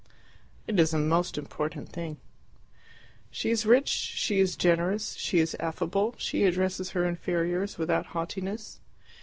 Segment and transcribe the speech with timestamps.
[0.65, 2.17] "It is a most important thing."
[3.29, 8.79] "She is rich, she is generous, she is affable, she addresses her inferiors without haughtiness."